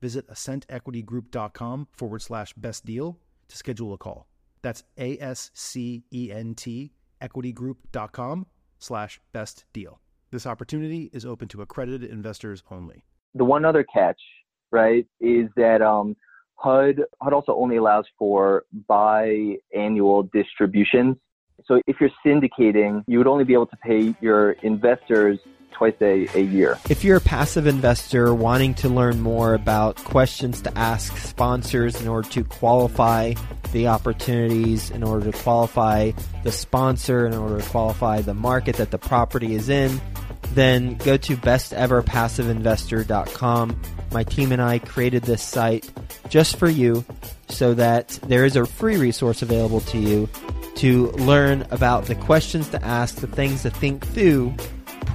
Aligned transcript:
visit 0.00 0.28
ascentequitygroup.com 0.28 1.88
forward 1.92 2.22
slash 2.22 2.52
best 2.54 2.84
deal 2.84 3.18
to 3.48 3.56
schedule 3.56 3.92
a 3.92 3.98
call. 3.98 4.26
That's 4.62 4.84
A 4.98 5.18
S 5.18 5.50
C 5.54 6.04
E 6.12 6.30
N 6.32 6.54
T 6.54 6.92
equitygroup.com 7.22 8.46
slash 8.78 9.20
best 9.32 9.64
deal. 9.72 10.00
This 10.30 10.46
opportunity 10.46 11.10
is 11.12 11.24
open 11.24 11.48
to 11.48 11.62
accredited 11.62 12.10
investors 12.10 12.62
only. 12.70 13.04
The 13.34 13.44
one 13.44 13.64
other 13.64 13.82
catch, 13.84 14.20
right, 14.70 15.06
is 15.20 15.48
that 15.56 15.82
um, 15.82 16.16
HUD 16.54 17.00
HUD 17.20 17.32
also 17.32 17.54
only 17.54 17.76
allows 17.76 18.04
for 18.18 18.64
biannual 18.88 20.30
distributions. 20.32 21.16
So 21.64 21.80
if 21.86 21.96
you're 22.00 22.10
syndicating, 22.24 23.04
you 23.06 23.18
would 23.18 23.26
only 23.26 23.44
be 23.44 23.52
able 23.52 23.66
to 23.66 23.76
pay 23.76 24.14
your 24.20 24.52
investors 24.62 25.38
twice 25.78 25.94
a, 26.00 26.28
a 26.34 26.40
year. 26.40 26.78
If 26.90 27.04
you're 27.04 27.18
a 27.18 27.20
passive 27.20 27.68
investor 27.68 28.34
wanting 28.34 28.74
to 28.74 28.88
learn 28.88 29.20
more 29.20 29.54
about 29.54 29.94
questions 29.96 30.60
to 30.62 30.76
ask 30.76 31.16
sponsors 31.16 32.00
in 32.00 32.08
order 32.08 32.28
to 32.30 32.42
qualify 32.42 33.34
the 33.72 33.86
opportunities, 33.86 34.90
in 34.90 35.04
order 35.04 35.30
to 35.30 35.38
qualify 35.38 36.10
the 36.42 36.50
sponsor, 36.50 37.24
in 37.26 37.34
order 37.34 37.60
to 37.60 37.68
qualify 37.68 38.20
the 38.20 38.34
market 38.34 38.74
that 38.76 38.90
the 38.90 38.98
property 38.98 39.54
is 39.54 39.68
in, 39.68 40.00
then 40.54 40.96
go 40.96 41.16
to 41.16 41.36
besteverpassiveinvestor.com. 41.36 43.80
My 44.10 44.24
team 44.24 44.50
and 44.50 44.60
I 44.60 44.80
created 44.80 45.22
this 45.22 45.44
site 45.44 45.88
just 46.28 46.56
for 46.56 46.68
you 46.68 47.04
so 47.48 47.74
that 47.74 48.08
there 48.26 48.44
is 48.44 48.56
a 48.56 48.66
free 48.66 48.96
resource 48.96 49.42
available 49.42 49.82
to 49.82 49.98
you 49.98 50.28
to 50.76 51.10
learn 51.12 51.64
about 51.70 52.06
the 52.06 52.14
questions 52.14 52.70
to 52.70 52.82
ask, 52.84 53.16
the 53.16 53.26
things 53.26 53.62
to 53.62 53.70
think 53.70 54.06
through 54.08 54.54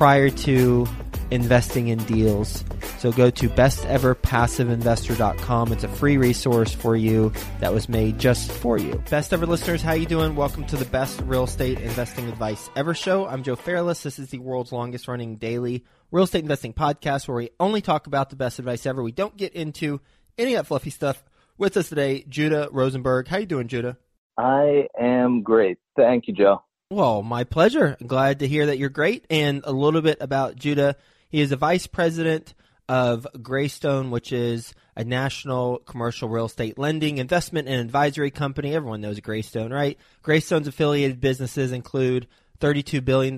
prior 0.04 0.30
to 0.30 0.86
investing 1.32 1.88
in 1.88 1.98
deals. 2.00 2.66
So 2.98 3.14
go 3.14 3.30
to 3.30 3.48
besteverpassiveinvestor.com. 3.48 5.72
It's 5.72 5.86
a 5.86 5.88
free 5.88 6.18
resource 6.18 6.74
for 6.74 6.98
you 6.98 7.32
that 7.62 7.74
was 7.74 7.88
made 7.88 8.20
just 8.20 8.52
for 8.52 8.78
you. 8.78 9.02
Best 9.10 9.32
ever 9.32 9.46
listeners, 9.46 9.82
how 9.82 9.94
you 9.94 10.06
doing? 10.06 10.36
Welcome 10.36 10.66
to 10.66 10.76
the 10.76 10.84
best 10.84 11.22
real 11.22 11.46
estate 11.46 11.80
investing 11.80 12.28
advice 12.28 12.70
ever 12.76 12.94
show. 12.94 13.26
I'm 13.26 13.44
Joe 13.44 13.56
Fairless. 13.56 14.04
This 14.04 14.20
is 14.20 14.28
the 14.28 14.40
world's 14.40 14.74
longest 14.74 15.08
running 15.08 15.38
daily 15.38 15.86
real 16.12 16.26
estate 16.26 16.42
investing 16.42 16.74
podcast 16.74 17.30
where 17.30 17.38
we 17.38 17.52
only 17.58 17.80
talk 17.80 18.06
about 18.06 18.30
the 18.30 18.36
best 18.36 18.60
advice 18.60 18.86
ever. 18.86 19.02
We 19.02 19.14
don't 19.14 19.38
get 19.38 19.54
into 19.54 20.02
any 20.38 20.56
of 20.56 20.60
that 20.60 20.68
fluffy 20.68 20.90
stuff. 20.90 21.24
With 21.58 21.78
us 21.78 21.88
today, 21.88 22.26
Judah 22.28 22.68
Rosenberg. 22.74 23.30
How 23.30 23.38
you 23.38 23.46
doing, 23.46 23.70
Judah? 23.70 23.96
I 24.38 24.90
am 25.00 25.44
great. 25.44 25.78
Thank 25.96 26.28
you, 26.28 26.34
Joe. 26.34 26.62
Well, 26.94 27.24
my 27.24 27.44
pleasure. 27.44 27.98
Glad 28.06 28.38
to 28.40 28.48
hear 28.48 28.68
that 28.68 28.78
you're 28.78 28.88
great. 28.88 29.26
And 29.28 29.64
a 29.64 29.72
little 29.72 30.04
bit 30.04 30.20
about 30.22 30.58
Judah. 30.58 30.96
He 31.28 31.42
is 31.42 31.52
a 31.52 31.56
vice 31.56 31.88
president 31.88 32.54
of 32.88 33.26
Greystone, 33.42 34.12
which 34.12 34.32
is 34.32 34.76
a 34.96 35.04
national 35.04 35.80
commercial 35.80 36.30
real 36.30 36.46
estate 36.46 36.78
lending, 36.78 37.18
investment, 37.18 37.68
and 37.68 37.82
advisory 37.82 38.30
company. 38.30 38.76
Everyone 38.76 39.02
knows 39.02 39.20
Greystone, 39.22 39.74
right? 39.74 39.98
Greystone's 40.22 40.68
affiliated 40.68 41.20
businesses 41.20 41.72
include 41.72 42.28
$32 42.60 43.04
billion 43.04 43.36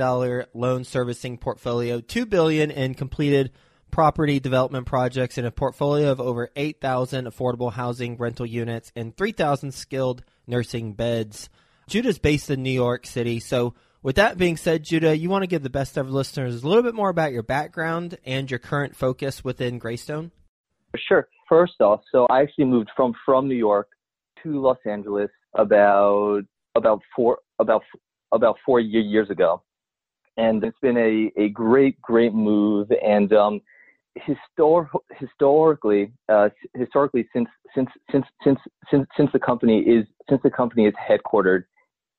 loan 0.53 0.83
servicing 0.83 1.37
portfolio, 1.37 2.01
2 2.01 2.25
billion 2.25 2.71
in 2.71 2.93
completed 2.93 3.53
property 3.89 4.41
development 4.41 4.85
projects, 4.85 5.37
and 5.37 5.47
a 5.47 5.51
portfolio 5.51 6.11
of 6.11 6.19
over 6.19 6.49
8,000 6.57 7.25
affordable 7.25 7.71
housing 7.71 8.17
rental 8.17 8.45
units 8.45 8.91
and 8.97 9.15
3,000 9.15 9.71
skilled 9.71 10.25
nursing 10.45 10.91
beds. 10.91 11.49
Judah's 11.87 12.19
based 12.19 12.49
in 12.49 12.63
New 12.63 12.71
York 12.71 13.05
City. 13.05 13.39
So, 13.39 13.73
with 14.01 14.17
that 14.17 14.37
being 14.37 14.55
said, 14.57 14.83
Judah, 14.83 15.17
you 15.17 15.29
want 15.29 15.43
to 15.43 15.47
give 15.47 15.63
the 15.63 15.69
best 15.69 15.97
ever 15.97 16.09
listeners 16.09 16.63
a 16.63 16.67
little 16.67 16.83
bit 16.83 16.93
more 16.93 17.09
about 17.09 17.31
your 17.31 17.41
background 17.41 18.17
and 18.23 18.49
your 18.49 18.59
current 18.59 18.95
focus 18.95 19.43
within 19.43 19.79
Greystone? 19.79 20.31
Sure. 20.95 21.27
First 21.49 21.81
off, 21.81 22.01
so 22.11 22.27
I 22.29 22.41
actually 22.41 22.65
moved 22.65 22.89
from 22.95 23.13
from 23.25 23.47
New 23.47 23.55
York 23.55 23.87
to 24.43 24.61
Los 24.61 24.77
Angeles 24.85 25.29
about 25.55 26.41
about 26.75 27.01
four 27.15 27.39
about 27.59 27.83
about 28.31 28.57
four 28.65 28.79
years 28.79 29.29
ago, 29.29 29.61
and 30.37 30.63
it's 30.63 30.77
been 30.81 30.97
a, 30.97 31.31
a 31.39 31.49
great 31.49 32.01
great 32.01 32.33
move. 32.33 32.91
And 33.03 33.31
um, 33.33 33.61
histor- 34.17 34.89
historically 35.19 36.11
uh, 36.29 36.49
historically 36.75 37.27
since 37.33 37.49
since 37.73 37.89
since 38.11 38.25
since 38.43 38.59
since 38.89 39.07
since 39.17 39.29
the 39.33 39.39
company 39.39 39.79
is 39.81 40.05
since 40.29 40.41
the 40.43 40.49
company 40.49 40.85
is 40.85 40.93
headquartered 40.95 41.63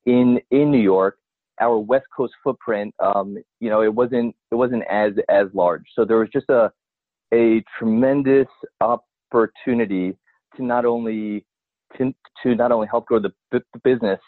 in 0.07 0.39
in 0.49 0.71
New 0.71 0.81
York, 0.81 1.19
our 1.61 1.77
West 1.77 2.05
Coast 2.15 2.33
footprint, 2.43 2.95
um, 2.99 3.37
you 3.59 3.69
know, 3.69 3.83
it 3.83 3.93
wasn't 3.93 4.35
it 4.51 4.55
wasn't 4.55 4.83
as 4.89 5.13
as 5.29 5.47
large. 5.53 5.83
So 5.95 6.05
there 6.05 6.17
was 6.17 6.29
just 6.33 6.49
a 6.49 6.71
a 7.33 7.63
tremendous 7.77 8.47
opportunity 8.81 10.17
to 10.55 10.63
not 10.63 10.85
only 10.85 11.45
to, 11.97 12.13
to 12.43 12.55
not 12.55 12.71
only 12.71 12.87
help 12.87 13.05
grow 13.05 13.19
the, 13.19 13.33
the 13.51 13.61
business 13.83 14.19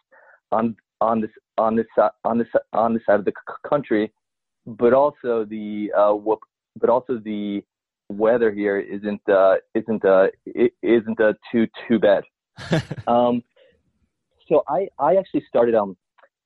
on 0.51 0.75
on 1.01 1.22
this 1.22 1.31
on 1.57 1.75
this 1.75 1.88
on 2.25 2.38
this 2.38 2.47
on 2.73 2.94
this 2.94 3.03
side 3.06 3.19
of 3.19 3.25
the 3.25 3.34
country, 3.67 4.11
but 4.66 4.94
also 4.94 5.46
the 5.46 5.91
uh, 5.97 6.13
but 6.79 6.90
also 6.90 7.19
the 7.23 7.63
weather 8.09 8.51
here 8.51 8.79
isn't 8.79 9.22
uh, 9.29 9.56
isn't 9.75 10.03
uh, 10.03 10.28
isn't 10.84 11.22
uh, 11.22 11.34
too 11.51 11.67
too 11.88 12.00
bad. 12.00 12.23
um, 13.07 13.41
so 14.50 14.64
I, 14.68 14.88
I 15.00 15.16
actually 15.16 15.44
started 15.48 15.76
um 15.76 15.96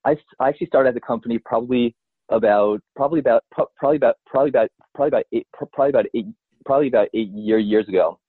I, 0.05 0.17
I 0.39 0.49
actually 0.49 0.67
started 0.67 0.89
at 0.89 0.95
the 0.95 1.01
company 1.01 1.39
probably 1.39 1.95
about 2.29 2.81
probably 2.95 3.19
about 3.19 3.43
probably 3.51 3.95
about 3.95 4.17
probably 4.27 4.49
about 4.49 4.69
probably 4.93 5.09
about 5.09 5.25
eight 5.31 5.47
probably 5.53 5.89
about 5.89 6.05
eight 6.13 6.27
probably 6.65 6.87
about 6.87 7.07
eight 7.13 7.29
year 7.29 7.57
years 7.57 7.87
ago. 7.87 8.19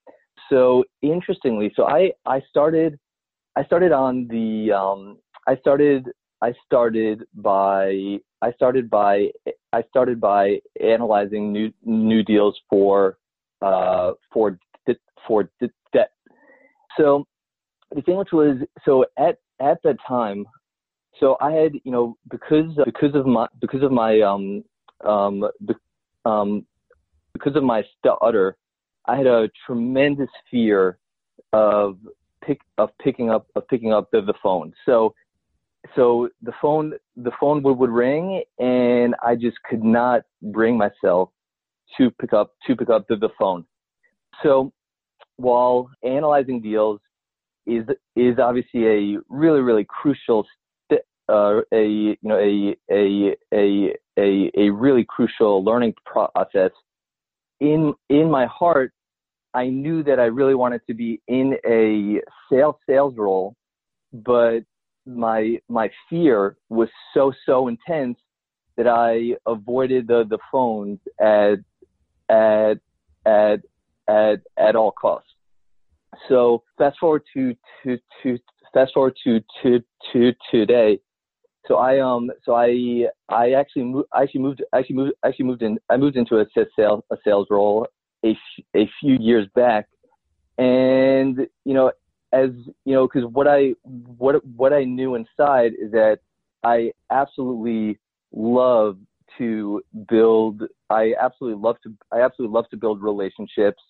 So 0.50 0.84
interestingly, 1.02 1.72
so 1.74 1.86
I 1.86 2.12
I 2.26 2.40
started 2.48 2.98
I 3.56 3.64
started 3.64 3.92
on 3.92 4.28
the 4.28 4.72
um 4.72 5.18
I 5.46 5.56
started 5.56 6.08
I 6.42 6.52
started 6.64 7.24
by 7.34 8.18
I 8.42 8.52
started 8.52 8.88
by 8.90 9.30
I 9.72 9.82
started 9.88 10.20
by 10.20 10.60
analyzing 10.80 11.52
new 11.52 11.72
new 11.84 12.22
deals 12.22 12.58
for 12.70 13.18
uh 13.62 14.12
for 14.32 14.58
for 15.26 15.50
debt. 15.92 16.10
So 16.98 17.24
the 17.94 18.02
thing 18.02 18.16
which 18.16 18.32
was 18.32 18.58
so 18.84 19.06
at 19.18 19.38
at 19.64 19.82
that 19.84 19.96
time, 20.06 20.46
so 21.20 21.36
I 21.40 21.52
had, 21.52 21.72
you 21.84 21.92
know, 21.92 22.16
because 22.30 22.76
because 22.84 23.14
of 23.14 23.26
my 23.26 23.46
because 23.60 23.82
of 23.82 23.92
my 23.92 24.20
um 24.20 24.64
um, 25.04 25.44
um 26.24 26.66
because 27.32 27.56
of 27.56 27.62
my 27.62 27.82
stutter, 27.98 28.56
I 29.06 29.16
had 29.16 29.26
a 29.26 29.50
tremendous 29.66 30.30
fear 30.50 30.98
of 31.52 31.98
pick 32.44 32.60
of 32.78 32.90
picking 33.02 33.30
up 33.30 33.46
of 33.54 33.66
picking 33.68 33.92
up 33.92 34.10
the, 34.10 34.20
the 34.20 34.34
phone. 34.42 34.72
So 34.86 35.14
so 35.94 36.28
the 36.42 36.52
phone 36.60 36.94
the 37.16 37.32
phone 37.40 37.62
would, 37.62 37.78
would 37.78 37.90
ring 37.90 38.42
and 38.58 39.14
I 39.22 39.34
just 39.34 39.56
could 39.68 39.84
not 39.84 40.22
bring 40.42 40.76
myself 40.76 41.30
to 41.98 42.10
pick 42.10 42.32
up 42.32 42.52
to 42.66 42.74
pick 42.74 42.90
up 42.90 43.06
the, 43.08 43.16
the 43.16 43.28
phone. 43.38 43.64
So 44.42 44.72
while 45.36 45.90
analyzing 46.02 46.60
deals, 46.60 47.00
is 47.66 47.84
is 48.16 48.38
obviously 48.38 48.86
a 48.86 49.18
really 49.28 49.60
really 49.60 49.86
crucial 49.88 50.46
uh, 51.28 51.60
a 51.72 51.86
you 51.86 52.16
know 52.22 52.38
a, 52.38 52.76
a 52.90 53.36
a 53.52 53.94
a 54.18 54.50
a 54.56 54.70
really 54.70 55.04
crucial 55.08 55.64
learning 55.64 55.94
process. 56.04 56.70
In 57.60 57.94
in 58.10 58.30
my 58.30 58.46
heart, 58.46 58.92
I 59.54 59.68
knew 59.68 60.02
that 60.02 60.20
I 60.20 60.24
really 60.24 60.54
wanted 60.54 60.82
to 60.88 60.94
be 60.94 61.20
in 61.28 61.56
a 61.66 62.20
sales 62.50 62.76
sales 62.86 63.14
role, 63.16 63.54
but 64.12 64.60
my 65.06 65.58
my 65.68 65.90
fear 66.10 66.56
was 66.68 66.88
so 67.14 67.32
so 67.46 67.68
intense 67.68 68.18
that 68.76 68.86
I 68.86 69.36
avoided 69.46 70.08
the 70.08 70.24
the 70.28 70.38
phones 70.50 70.98
at 71.20 71.56
at 72.28 72.74
at 73.24 73.60
at 74.08 74.40
at 74.58 74.76
all 74.76 74.92
costs. 74.92 75.33
So 76.28 76.62
fast 76.78 76.98
forward 76.98 77.22
to 77.34 77.54
to 77.84 77.98
to 78.22 78.38
fast 78.72 78.92
forward 78.94 79.16
to 79.24 79.40
to 79.62 79.80
to 80.12 80.32
today. 80.50 81.00
So 81.66 81.76
I 81.76 82.00
um 82.00 82.30
so 82.44 82.54
I 82.54 83.06
I 83.28 83.52
actually 83.52 83.84
moved 83.84 84.08
I 84.12 84.22
actually 84.22 84.42
moved 84.42 84.62
actually 84.74 84.96
moved 84.96 85.12
actually 85.24 85.46
moved 85.46 85.62
in 85.62 85.78
I 85.90 85.96
moved 85.96 86.16
into 86.16 86.38
a 86.38 86.46
sales 86.76 87.02
a 87.10 87.16
sales 87.24 87.46
role 87.50 87.86
a 88.24 88.36
a 88.76 88.90
few 89.00 89.16
years 89.18 89.46
back, 89.54 89.86
and 90.58 91.38
you 91.64 91.74
know 91.74 91.92
as 92.32 92.50
you 92.84 92.94
know 92.94 93.06
because 93.06 93.28
what 93.32 93.48
I 93.48 93.74
what 93.82 94.44
what 94.44 94.72
I 94.72 94.84
knew 94.84 95.14
inside 95.14 95.72
is 95.80 95.92
that 95.92 96.18
I 96.62 96.92
absolutely 97.10 97.98
love 98.32 98.98
to 99.38 99.82
build 100.08 100.62
I 100.90 101.14
absolutely 101.20 101.62
love 101.62 101.76
to 101.84 101.94
I 102.12 102.20
absolutely 102.20 102.54
love 102.54 102.68
to 102.70 102.76
build 102.76 103.02
relationships 103.02 103.82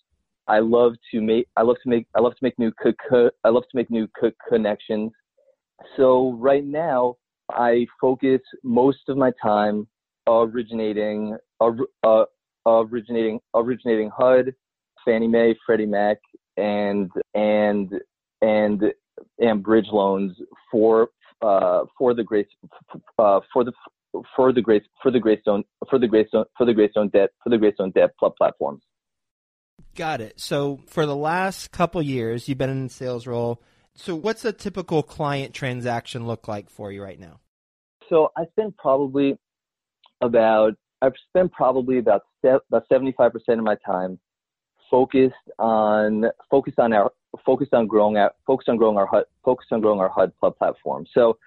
I 0.46 0.58
love 0.58 0.94
to 1.10 1.20
make 1.20 1.48
I 1.56 1.62
love 1.62 1.76
to 1.82 1.88
make 1.88 2.06
I 2.14 2.20
love 2.20 2.32
to 2.32 2.38
make 2.42 2.58
new 2.58 2.72
co- 2.72 3.30
I 3.44 3.48
love 3.48 3.64
to 3.70 3.76
make 3.76 3.90
new 3.90 4.08
co- 4.18 4.32
connections. 4.48 5.12
So 5.96 6.32
right 6.38 6.64
now 6.64 7.16
I 7.50 7.86
focus 8.00 8.40
most 8.62 9.08
of 9.08 9.16
my 9.16 9.32
time 9.42 9.86
originating 10.26 11.36
uh, 11.60 11.70
uh, 12.02 12.24
originating 12.66 13.40
originating 13.54 14.10
HUD, 14.16 14.54
Fannie 15.04 15.28
Mae, 15.28 15.54
Freddie 15.66 15.86
Mac, 15.86 16.18
and 16.56 17.10
and 17.34 17.92
and 18.42 18.82
and 19.38 19.62
bridge 19.62 19.88
loans 19.92 20.36
for 20.70 21.08
uh, 21.42 21.84
for 21.98 22.14
the 22.14 22.22
Grace 22.22 22.46
uh, 23.18 23.40
for 23.52 23.64
the 23.64 23.72
for 24.36 24.52
the 24.52 24.60
Grace 24.60 24.84
for 25.02 25.10
the 25.10 25.20
Greystone 25.20 25.64
for 25.88 25.98
the 25.98 26.08
Greystone 26.08 26.44
for 26.56 26.66
the 26.66 26.74
Greystone 26.74 27.08
debt 27.08 27.30
for 27.42 27.50
the 27.50 27.58
Greystone 27.58 27.90
debt 27.90 28.10
platforms. 28.38 28.82
Got 29.94 30.20
it. 30.20 30.40
So 30.40 30.80
for 30.86 31.06
the 31.06 31.14
last 31.14 31.70
couple 31.70 32.02
years, 32.02 32.48
you've 32.48 32.58
been 32.58 32.70
in 32.70 32.88
sales 32.88 33.26
role. 33.26 33.62
So 33.94 34.16
what's 34.16 34.44
a 34.44 34.52
typical 34.52 35.02
client 35.02 35.54
transaction 35.54 36.26
look 36.26 36.48
like 36.48 36.68
for 36.68 36.90
you 36.90 37.02
right 37.02 37.18
now? 37.18 37.40
So 38.08 38.32
I 38.36 38.44
spend 38.52 38.76
probably 38.76 39.38
about 40.20 40.74
I've 41.00 41.12
spent 41.28 41.52
probably 41.52 41.98
about 41.98 42.22
about 42.42 42.88
75% 42.90 43.32
of 43.48 43.58
my 43.60 43.76
time 43.86 44.18
focused 44.90 45.34
on 45.58 46.24
focused 46.50 46.78
on 46.78 46.92
our 46.92 47.12
focused 47.44 47.72
on 47.72 47.86
growing 47.86 48.16
our 48.16 48.32
focused 48.46 48.68
on 48.68 48.76
growing 48.76 48.96
our 48.96 49.06
HUD 49.06 49.24
focused 49.44 49.72
on 49.72 49.80
growing 49.80 50.00
our 50.00 50.08
HUD 50.08 50.32
Club 50.40 50.56
platform. 50.58 51.06
So 51.14 51.38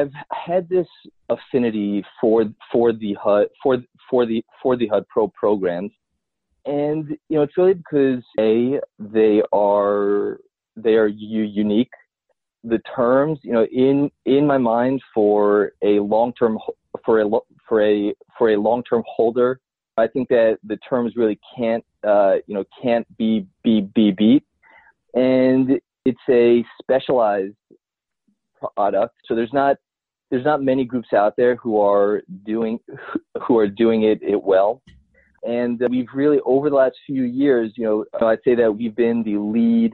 I've 0.00 0.12
had 0.30 0.68
this 0.68 0.86
affinity 1.30 2.04
for 2.20 2.44
for 2.70 2.92
the 2.92 3.16
HUD 3.20 3.46
for 3.62 3.78
for 4.10 4.26
the 4.26 4.44
for 4.62 4.76
the 4.76 4.88
HUD 4.88 5.06
Pro 5.08 5.28
programs 5.28 5.92
and 6.66 7.08
you 7.28 7.36
know 7.36 7.42
it's 7.42 7.56
really 7.56 7.74
because 7.74 8.22
a 8.38 8.80
they 8.98 9.42
are 9.52 10.38
they 10.76 10.94
are 10.94 11.06
unique. 11.06 11.92
The 12.64 12.80
terms 12.96 13.38
you 13.42 13.52
know 13.52 13.66
in 13.66 14.10
in 14.24 14.46
my 14.46 14.58
mind 14.58 15.02
for 15.14 15.72
a 15.82 16.00
long 16.00 16.32
term 16.34 16.58
for 17.04 17.20
a 17.20 17.28
for 17.68 17.82
a 17.82 18.14
for 18.38 18.50
a 18.52 18.56
long 18.56 18.82
term 18.84 19.02
holder 19.06 19.60
i 19.96 20.06
think 20.06 20.28
that 20.28 20.58
the 20.64 20.76
terms 20.78 21.14
really 21.16 21.38
can't 21.56 21.84
uh, 22.06 22.36
you 22.46 22.54
know 22.54 22.64
can't 22.82 23.06
be 23.16 23.46
be 23.62 23.82
be 23.94 24.10
beat. 24.10 24.44
And 25.14 25.80
it's 26.04 26.18
a 26.28 26.64
specialized 26.82 27.54
product 28.74 29.14
so 29.26 29.34
there's 29.34 29.52
not 29.52 29.76
there's 30.30 30.44
not 30.44 30.62
many 30.62 30.84
groups 30.84 31.12
out 31.12 31.34
there 31.36 31.56
who 31.56 31.80
are 31.80 32.22
doing 32.44 32.80
who 33.42 33.58
are 33.58 33.68
doing 33.68 34.02
it, 34.02 34.22
it 34.22 34.42
well 34.42 34.82
and 35.44 35.80
we've 35.90 36.08
really, 36.14 36.38
over 36.44 36.70
the 36.70 36.76
last 36.76 36.96
few 37.06 37.24
years, 37.24 37.72
you 37.76 37.84
know, 37.84 38.04
I'd 38.26 38.38
say 38.44 38.54
that 38.54 38.72
we've 38.72 38.96
been 38.96 39.22
the 39.22 39.36
lead 39.36 39.92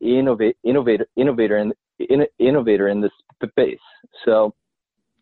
innovate, 0.00 0.56
innovator, 0.64 1.06
innovator 1.16 1.58
in, 1.58 1.72
in, 1.98 2.26
innovator 2.38 2.88
in 2.88 3.00
this 3.00 3.10
space. 3.50 3.78
So, 4.24 4.54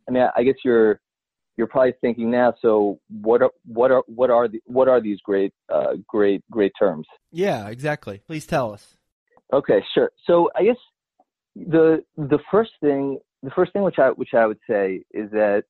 I 0.08 0.12
mean, 0.12 0.26
I 0.36 0.42
guess 0.44 0.54
you're, 0.64 1.00
you're 1.56 1.66
probably 1.66 1.94
thinking 2.00 2.30
now. 2.30 2.54
So, 2.60 3.00
what 3.08 3.42
are 3.42 3.50
what 3.64 3.90
are 3.90 4.02
what 4.06 4.30
are 4.30 4.46
the 4.46 4.60
what 4.66 4.88
are 4.88 5.00
these 5.00 5.18
great 5.24 5.54
uh, 5.72 5.94
great 6.06 6.44
great 6.50 6.72
terms? 6.78 7.06
Yeah, 7.32 7.68
exactly. 7.68 8.22
Please 8.26 8.46
tell 8.46 8.74
us. 8.74 8.96
Okay, 9.52 9.82
sure. 9.94 10.10
So, 10.26 10.50
I 10.54 10.64
guess 10.64 10.76
the 11.54 12.04
the 12.18 12.38
first 12.50 12.72
thing 12.80 13.18
the 13.42 13.50
first 13.50 13.72
thing 13.72 13.82
which 13.82 13.98
I 13.98 14.10
which 14.10 14.34
I 14.34 14.46
would 14.46 14.58
say 14.68 15.02
is 15.12 15.30
that 15.30 15.64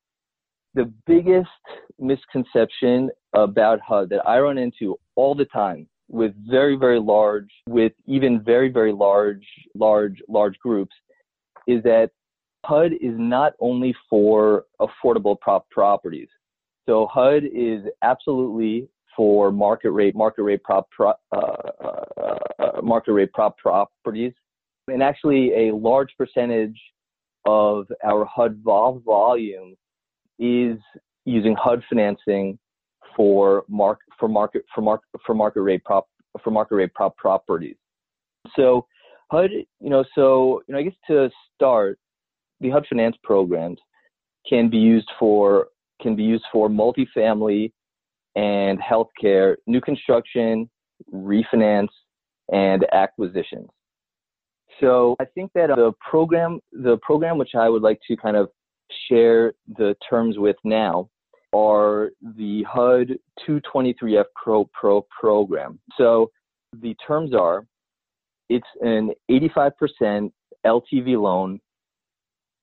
the 0.73 0.91
biggest 1.05 1.49
misconception 1.99 3.09
about 3.33 3.79
HUD 3.81 4.09
that 4.09 4.27
I 4.27 4.39
run 4.39 4.57
into 4.57 4.97
all 5.15 5.35
the 5.35 5.45
time 5.45 5.87
with 6.09 6.33
very, 6.49 6.75
very 6.75 6.99
large, 6.99 7.49
with 7.67 7.93
even 8.05 8.41
very, 8.43 8.69
very 8.69 8.93
large, 8.93 9.45
large, 9.75 10.21
large 10.27 10.57
groups 10.59 10.95
is 11.67 11.83
that 11.83 12.11
HUD 12.65 12.93
is 12.93 13.13
not 13.17 13.53
only 13.59 13.95
for 14.09 14.65
affordable 14.81 15.39
prop 15.39 15.69
properties. 15.69 16.29
So 16.87 17.07
HUD 17.07 17.43
is 17.53 17.81
absolutely 18.01 18.87
for 19.15 19.51
market 19.51 19.91
rate, 19.91 20.15
market 20.15 20.43
rate 20.43 20.63
prop, 20.63 20.89
prop 20.91 21.19
uh, 21.35 21.39
uh, 21.39 22.37
uh, 22.59 22.81
market 22.81 23.13
rate 23.13 23.33
prop 23.33 23.57
properties, 23.57 24.33
and 24.87 25.03
actually 25.03 25.67
a 25.67 25.75
large 25.75 26.09
percentage 26.17 26.79
of 27.45 27.87
our 28.05 28.25
HUD 28.25 28.59
vol- 28.63 29.01
volume 29.05 29.75
is 30.39 30.77
using 31.25 31.55
HUD 31.55 31.83
financing 31.89 32.57
for 33.15 33.63
mark 33.67 33.99
for 34.19 34.29
market 34.29 34.63
for 34.73 34.81
market 34.81 35.07
for 35.25 35.33
market 35.33 35.61
rate 35.61 35.83
prop 35.83 36.07
for 36.43 36.51
market 36.51 36.75
rate 36.75 36.93
prop 36.93 37.15
properties. 37.17 37.75
So 38.55 38.85
HUD, 39.31 39.51
you 39.79 39.89
know, 39.89 40.03
so 40.15 40.61
you 40.67 40.73
know, 40.73 40.79
I 40.79 40.83
guess 40.83 40.93
to 41.07 41.29
start, 41.55 41.99
the 42.61 42.69
HUD 42.69 42.85
finance 42.89 43.15
programs 43.23 43.79
can 44.47 44.69
be 44.69 44.77
used 44.77 45.09
for 45.19 45.67
can 46.01 46.15
be 46.15 46.23
used 46.23 46.45
for 46.51 46.69
multifamily 46.69 47.71
and 48.35 48.79
healthcare, 48.79 49.55
new 49.65 49.81
construction, 49.81 50.69
refinance, 51.13 51.89
and 52.51 52.85
acquisitions. 52.93 53.67
So 54.79 55.15
I 55.19 55.25
think 55.25 55.51
that 55.55 55.71
uh, 55.71 55.75
the 55.75 55.91
program, 56.07 56.59
the 56.71 56.97
program 57.01 57.37
which 57.37 57.55
I 57.55 57.67
would 57.67 57.81
like 57.81 57.99
to 58.07 58.15
kind 58.15 58.37
of 58.37 58.49
share 59.09 59.53
the 59.77 59.95
terms 60.09 60.37
with 60.37 60.55
now 60.63 61.09
are 61.53 62.11
the 62.37 62.63
HUD 62.63 63.17
223F 63.47 64.25
Pro 64.35 64.69
Pro 64.79 65.05
program. 65.19 65.79
So 65.97 66.31
the 66.81 66.95
terms 67.05 67.33
are 67.33 67.65
it's 68.49 68.67
an 68.81 69.11
85% 69.29 70.31
LTV 70.65 71.21
loan, 71.21 71.59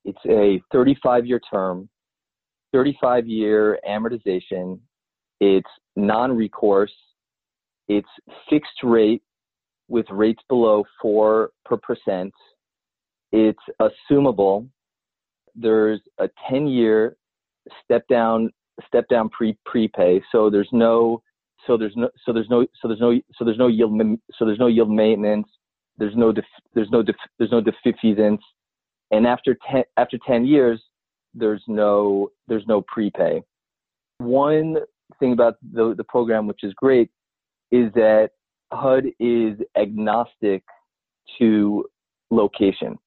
it's 0.04 0.18
a 0.28 0.62
35 0.72 1.26
year 1.26 1.40
term, 1.50 1.88
35 2.72 3.26
year 3.26 3.78
amortization, 3.88 4.78
it's 5.40 5.68
non 5.96 6.34
recourse, 6.36 6.94
it's 7.88 8.08
fixed 8.48 8.82
rate 8.82 9.22
with 9.88 10.06
rates 10.10 10.42
below 10.48 10.84
4 11.02 11.50
per 11.64 11.76
percent, 11.76 12.32
it's 13.32 13.58
assumable 13.80 14.68
there's 15.54 16.00
a 16.18 16.28
10 16.48 16.66
year 16.66 17.16
step 17.84 18.06
down 18.08 18.50
step 18.86 19.08
down 19.08 19.28
pre 19.28 19.56
prepay. 19.66 20.20
So 20.32 20.50
there's 20.50 20.68
no 20.72 21.22
so 21.66 21.76
there's 21.76 21.94
no 21.96 22.08
so 22.24 22.32
there's 22.32 22.48
no 22.50 22.66
so 22.80 22.88
there's 22.88 23.00
no 23.00 23.20
so 23.36 23.44
there's 23.44 23.58
no 23.58 23.68
yield 23.68 24.00
so 24.34 24.44
there's 24.44 24.58
no 24.58 24.66
yield 24.66 24.90
maintenance. 24.90 25.48
There's 25.96 26.16
no 26.16 26.32
def, 26.32 26.44
there's 26.74 26.90
no 26.90 27.02
def, 27.02 27.14
there's 27.38 27.52
no 27.52 27.62
defeasance, 27.62 28.40
and 29.10 29.26
after 29.26 29.56
10 29.70 29.84
after 29.96 30.18
10 30.26 30.44
years, 30.44 30.82
there's 31.34 31.62
no 31.68 32.30
there's 32.48 32.66
no 32.66 32.82
prepay. 32.82 33.42
One 34.18 34.78
thing 35.20 35.32
about 35.32 35.54
the 35.72 35.94
the 35.96 36.04
program 36.04 36.46
which 36.46 36.64
is 36.64 36.74
great 36.74 37.10
is 37.70 37.92
that 37.94 38.30
HUD 38.72 39.06
is 39.20 39.58
agnostic 39.76 40.64
to 41.38 41.84
location. 42.30 42.98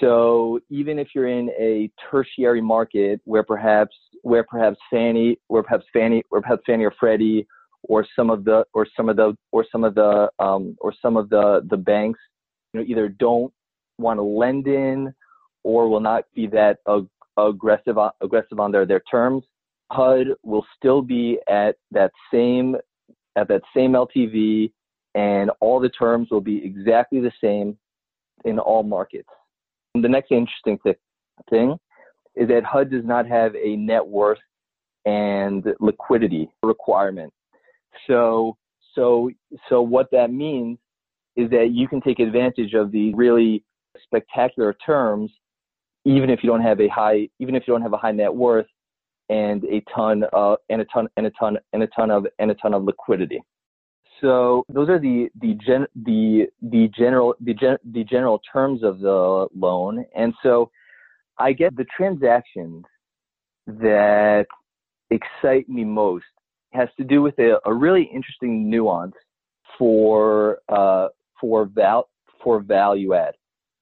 So 0.00 0.60
even 0.68 0.98
if 0.98 1.08
you're 1.14 1.28
in 1.28 1.50
a 1.50 1.90
tertiary 2.10 2.60
market 2.60 3.20
where 3.24 3.42
perhaps 3.42 3.94
where 4.22 4.44
perhaps 4.44 4.76
Fannie, 4.90 5.38
where 5.48 5.62
perhaps 5.62 5.84
Fannie, 5.92 6.22
or 6.30 6.42
perhaps 6.42 6.62
Fannie 6.66 6.84
or 6.84 6.92
Freddie, 6.98 7.46
or 7.84 8.04
some 8.16 8.30
of 8.30 8.44
the 8.44 8.64
or 8.74 8.86
some 8.96 9.08
of 9.08 9.16
the 9.16 9.36
or 9.52 9.64
some 9.70 9.84
of 9.84 9.94
the 9.94 10.28
um, 10.38 10.76
or 10.80 10.92
some 11.00 11.16
of 11.16 11.28
the 11.30 11.66
the 11.70 11.76
banks, 11.76 12.20
you 12.72 12.80
know, 12.80 12.86
either 12.86 13.08
don't 13.08 13.52
want 13.98 14.18
to 14.18 14.22
lend 14.22 14.66
in 14.66 15.14
or 15.62 15.88
will 15.88 16.00
not 16.00 16.24
be 16.34 16.46
that 16.48 16.78
ag- 16.88 17.08
aggressive 17.36 17.96
aggressive 18.20 18.60
on 18.60 18.72
their 18.72 18.86
their 18.86 19.02
terms. 19.10 19.44
HUD 19.92 20.28
will 20.42 20.66
still 20.76 21.00
be 21.00 21.38
at 21.48 21.76
that 21.92 22.10
same 22.32 22.76
at 23.36 23.48
that 23.48 23.62
same 23.74 23.92
LTV 23.92 24.72
and 25.14 25.50
all 25.60 25.80
the 25.80 25.88
terms 25.88 26.28
will 26.30 26.40
be 26.40 26.64
exactly 26.64 27.20
the 27.20 27.32
same 27.40 27.76
in 28.44 28.58
all 28.58 28.82
markets. 28.82 29.28
The 30.02 30.08
next 30.08 30.30
interesting 30.30 30.78
thing 31.50 31.76
is 32.34 32.48
that 32.48 32.64
HUD 32.64 32.90
does 32.90 33.04
not 33.04 33.26
have 33.26 33.54
a 33.56 33.76
net 33.76 34.06
worth 34.06 34.38
and 35.04 35.64
liquidity 35.80 36.50
requirement. 36.62 37.32
So, 38.06 38.56
so, 38.94 39.30
so 39.68 39.80
what 39.80 40.08
that 40.12 40.32
means 40.32 40.78
is 41.36 41.50
that 41.50 41.70
you 41.72 41.88
can 41.88 42.00
take 42.00 42.18
advantage 42.18 42.74
of 42.74 42.90
these 42.90 43.14
really 43.16 43.64
spectacular 44.02 44.74
terms, 44.84 45.30
even 46.04 46.30
if 46.30 46.42
you 46.42 46.48
don't 46.50 46.62
have 46.62 46.80
a 46.80 46.88
high, 46.88 47.28
even 47.38 47.54
if 47.54 47.64
you 47.66 47.72
don't 47.72 47.82
have 47.82 47.92
a 47.92 47.98
high 47.98 48.12
net 48.12 48.34
worth 48.34 48.66
and 49.28 49.64
a 49.64 49.82
ton 49.94 50.24
of, 50.32 50.58
and 50.68 50.80
a 50.80 50.84
ton, 50.86 51.08
and 51.16 51.26
a 51.26 51.30
ton, 51.30 51.58
and 51.72 51.82
a 51.82 51.86
ton 51.88 52.10
of, 52.10 52.26
and 52.38 52.50
a 52.50 52.54
ton 52.54 52.74
of 52.74 52.84
liquidity. 52.84 53.40
So 54.20 54.64
those 54.68 54.88
are 54.88 54.98
the 54.98 55.28
the 55.40 55.54
gen, 55.66 55.86
the 55.94 56.46
the 56.62 56.88
general 56.96 57.34
the 57.40 57.54
gen, 57.54 57.76
the 57.92 58.04
general 58.04 58.40
terms 58.52 58.82
of 58.82 59.00
the 59.00 59.48
loan, 59.54 60.04
and 60.14 60.32
so 60.42 60.70
I 61.38 61.52
get 61.52 61.76
the 61.76 61.84
transactions 61.96 62.84
that 63.66 64.46
excite 65.10 65.68
me 65.68 65.84
most 65.84 66.24
has 66.72 66.88
to 66.96 67.04
do 67.04 67.22
with 67.22 67.38
a, 67.38 67.58
a 67.64 67.72
really 67.72 68.08
interesting 68.12 68.70
nuance 68.70 69.14
for 69.78 70.58
uh, 70.68 71.08
for 71.40 71.66
val 71.66 72.08
for 72.42 72.60
value 72.60 73.14
add. 73.14 73.34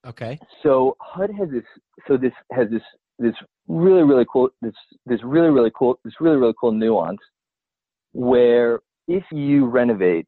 Okay. 0.07 0.39
So 0.63 0.97
HUD 1.01 1.31
has 1.39 1.49
this 1.51 1.65
so 2.09 2.17
this 2.17 2.33
has 2.51 2.69
this 2.71 2.83
this 3.19 3.35
really 3.69 4.03
really 4.03 4.27
cool 4.31 4.51
this 4.61 4.75
this 5.07 5.21
really 5.23 5.51
really 5.51 5.73
cool 5.77 5.99
this 6.05 6.15
really 6.21 6.37
really 6.37 6.55
cool 6.61 6.73
nuance 6.73 7.21
where 8.13 8.81
if 9.09 9.25
you 9.31 9.67
renovate 9.67 10.27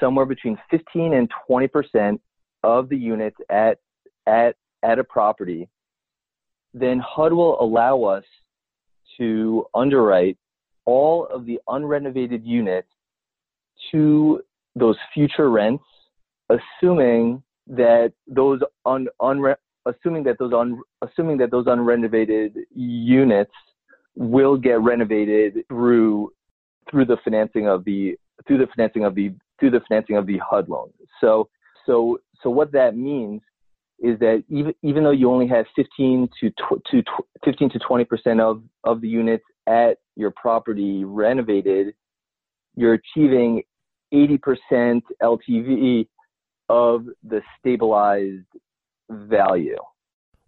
somewhere 0.00 0.26
between 0.26 0.58
15 0.70 1.14
and 1.14 1.30
20 1.46 1.68
percent 1.68 2.20
of 2.62 2.88
the 2.88 2.96
units 2.96 3.36
at 3.50 3.78
at 4.26 4.56
at 4.82 4.98
a 4.98 5.04
property, 5.04 5.68
then 6.74 6.98
HUD 6.98 7.32
will 7.32 7.60
allow 7.60 8.02
us 8.04 8.24
to 9.18 9.66
underwrite 9.74 10.36
all 10.84 11.26
of 11.26 11.46
the 11.46 11.58
unrenovated 11.68 12.44
units 12.44 12.88
to 13.90 14.40
those 14.74 14.96
future 15.14 15.50
rents, 15.50 15.84
assuming 16.50 17.42
that 17.66 18.12
those 18.26 18.60
un, 18.84 19.08
unre, 19.20 19.56
assuming 19.86 20.22
that 20.24 20.38
those 20.38 20.52
un, 20.52 20.80
assuming 21.02 21.38
that 21.38 21.50
those 21.50 21.66
unrenovated 21.66 22.54
units 22.74 23.52
will 24.14 24.56
get 24.56 24.80
renovated 24.80 25.64
through 25.68 26.30
through 26.90 27.06
the 27.06 27.16
financing 27.24 27.68
of 27.68 27.84
the 27.84 28.16
through 28.46 28.58
the 28.58 28.66
financing 28.74 29.04
of 29.04 29.14
the 29.14 29.32
through 29.58 29.70
the 29.70 29.80
financing 29.88 30.16
of 30.16 30.26
the 30.26 30.38
HUD 30.38 30.68
loan. 30.68 30.90
So 31.20 31.48
so 31.86 32.18
so 32.42 32.50
what 32.50 32.72
that 32.72 32.96
means 32.96 33.42
is 33.98 34.18
that 34.18 34.44
even 34.48 34.74
even 34.82 35.04
though 35.04 35.10
you 35.10 35.30
only 35.30 35.48
have 35.48 35.66
15 35.74 36.28
to 36.40 36.50
tw- 36.50 36.84
to 36.90 37.02
tw- 37.02 37.44
15 37.44 37.70
to 37.70 37.78
20 37.78 38.04
percent 38.04 38.40
of 38.40 38.62
of 38.84 39.00
the 39.00 39.08
units 39.08 39.44
at 39.66 39.98
your 40.16 40.30
property 40.30 41.04
renovated, 41.04 41.94
you're 42.74 42.94
achieving 42.94 43.62
80 44.12 44.38
percent 44.38 45.04
LTV 45.22 46.08
of 46.68 47.06
the 47.24 47.42
stabilized 47.58 48.46
value. 49.08 49.78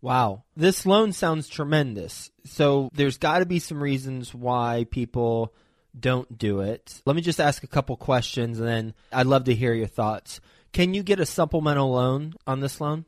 Wow. 0.01 0.45
This 0.57 0.87
loan 0.87 1.13
sounds 1.13 1.49
tremendous. 1.49 2.31
So 2.45 2.89
there's 2.93 3.19
got 3.19 3.41
to 3.41 3.47
be 3.47 3.59
some 3.59 3.83
reasons 3.83 4.33
why 4.33 4.87
people 4.91 5.53
don't 6.01 6.39
do 6.39 6.61
it. 6.61 7.03
Let 7.07 7.17
me 7.17 7.23
just 7.23 7.41
ask 7.41 7.63
a 7.63 7.67
couple 7.67 7.97
questions 7.97 8.59
and 8.59 8.69
then 8.69 8.95
I'd 9.13 9.27
love 9.27 9.45
to 9.45 9.55
hear 9.55 9.73
your 9.73 9.87
thoughts. 9.87 10.41
Can 10.73 10.95
you 10.95 11.03
get 11.03 11.21
a 11.21 11.27
supplemental 11.27 11.91
loan 11.91 12.35
on 12.47 12.61
this 12.61 12.81
loan? 12.81 13.05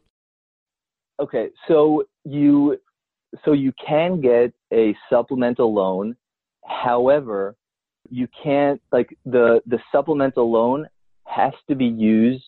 Okay, 1.21 1.51
so 1.69 2.05
you 2.25 2.79
so 3.45 3.53
you 3.53 3.73
can 3.87 4.21
get 4.21 4.53
a 4.73 4.97
supplemental 5.11 5.73
loan. 5.73 6.17
However, 6.67 7.57
you 8.09 8.27
can't 8.43 8.81
like 8.91 9.17
the 9.25 9.61
the 9.67 9.79
supplemental 9.93 10.51
loan 10.51 10.87
has 11.27 11.53
to 11.69 11.75
be 11.75 11.87
used 11.87 12.43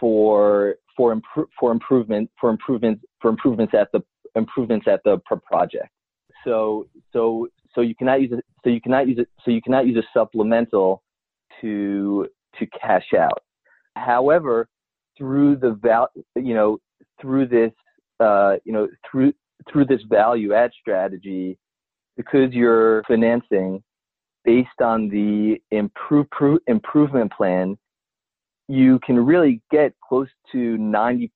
for 0.00 0.76
for 0.96 1.14
impro- 1.14 1.48
for 1.58 1.70
improvement 1.70 2.30
for 2.40 2.50
improvements 2.50 3.04
for 3.20 3.30
improvements 3.30 3.74
at 3.74 3.92
the 3.92 4.00
improvements 4.34 4.86
at 4.88 5.02
the 5.04 5.18
project. 5.18 5.88
So 6.44 6.88
so 7.12 7.48
so 7.74 7.80
you 7.80 7.94
cannot 7.94 8.20
use 8.20 8.32
it. 8.32 8.44
So 8.64 8.70
you 8.70 8.80
cannot 8.80 9.08
use 9.08 9.18
it. 9.18 9.28
So 9.44 9.50
you 9.50 9.62
cannot 9.62 9.86
use 9.86 9.96
a 9.96 10.18
supplemental 10.18 11.02
to 11.60 12.28
to 12.58 12.66
cash 12.68 13.06
out. 13.18 13.42
However, 13.96 14.68
through 15.16 15.56
the 15.56 15.78
val, 15.82 16.08
you 16.36 16.54
know, 16.54 16.78
through 17.20 17.46
this, 17.46 17.72
uh, 18.18 18.56
you 18.64 18.72
know, 18.72 18.88
through 19.10 19.32
through 19.70 19.84
this 19.86 20.02
value 20.08 20.54
add 20.54 20.70
strategy, 20.80 21.58
because 22.16 22.52
you're 22.52 23.02
financing 23.04 23.82
based 24.44 24.80
on 24.82 25.08
the 25.08 25.60
improve, 25.70 26.26
improvement 26.66 27.30
plan, 27.32 27.76
you 28.68 28.98
can 29.04 29.18
really 29.18 29.60
get 29.70 29.92
close 30.06 30.28
to 30.52 30.78
90, 30.78 31.30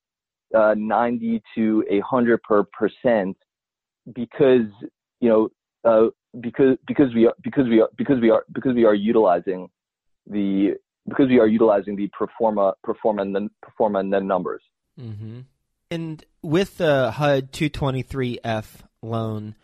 uh, 0.55 0.73
90 0.75 1.41
to 1.53 1.83
100 1.89 2.41
per 2.43 2.63
percent 2.63 3.37
because 4.13 4.67
you 5.19 5.29
know 5.29 5.49
uh, 5.85 6.07
because 6.39 6.77
because 6.87 7.13
we 7.13 7.25
are 7.27 7.33
because 7.41 7.67
we 7.67 7.81
are 7.81 7.89
because 7.97 8.19
we 8.19 8.29
are 8.29 8.45
because 8.51 8.75
we 8.75 8.85
are 8.85 8.93
utilizing 8.93 9.69
the 10.27 10.75
because 11.07 11.27
we 11.29 11.39
are 11.39 11.47
utilizing 11.47 11.95
the 11.95 12.09
pro 12.13 12.27
forma 12.37 12.73
performa 12.85 13.21
and 13.21 13.35
then 13.35 13.49
pro 13.61 13.71
forma 13.77 13.99
and 13.99 14.11
then 14.11 14.27
numbers. 14.27 14.61
Mm-hmm. 14.99 15.41
And 15.91 16.25
with 16.41 16.77
the 16.77 17.11
HUD 17.11 17.51
223F 17.51 18.65
loan, 19.01 19.55